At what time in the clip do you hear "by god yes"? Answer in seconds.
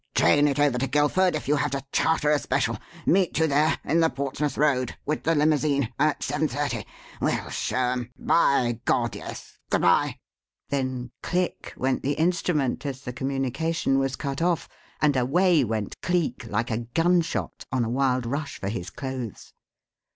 8.17-9.59